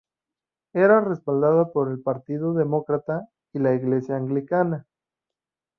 [0.73, 4.87] Era respaldada por el Partido Demócrata y la Iglesia anglicana.